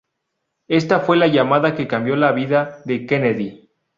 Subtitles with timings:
[0.67, 3.69] Ésta fue la llamada que cambió la vida de Kennedy.